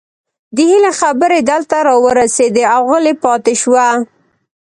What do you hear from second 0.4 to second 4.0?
د هيلې خبرې دلته راورسيدې او غلې پاتې شوه